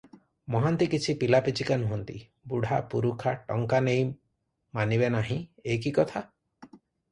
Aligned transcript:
ମହାନ୍ତି 0.53 0.85
କିଛି 0.93 1.13
ପିଲାପିଚିକା 1.23 1.77
ନୁହନ୍ତି, 1.81 2.15
ବୁଢ଼ା 2.55 2.81
ପୁରୁଖା, 2.95 3.35
ଟଙ୍କା 3.53 3.83
ନେଇ 3.91 4.09
ମାନିବେ 4.81 5.13
ନାହିଁ, 5.19 5.41
ଏ 5.77 5.81
କି 5.87 5.97
କଥା? 6.03 6.27